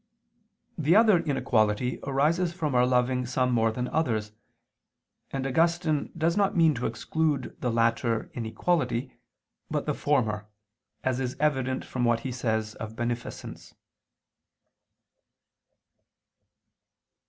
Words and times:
The 0.79 0.95
other 0.95 1.19
inequality 1.19 1.99
arises 2.05 2.53
from 2.53 2.73
our 2.73 2.87
loving 2.87 3.27
some 3.27 3.51
more 3.51 3.71
than 3.71 3.87
others: 3.89 4.31
and 5.29 5.45
Augustine 5.45 6.11
does 6.17 6.35
not 6.35 6.57
mean 6.57 6.73
to 6.73 6.87
exclude 6.87 7.55
the 7.61 7.69
latter 7.69 8.31
inequality, 8.33 9.13
but 9.69 9.85
the 9.85 9.93
former, 9.93 10.47
as 11.03 11.19
is 11.19 11.37
evident 11.39 11.85
from 11.85 12.03
what 12.03 12.21
he 12.21 12.31
says 12.31 12.73
of 12.73 12.95
beneficence. 12.95 13.75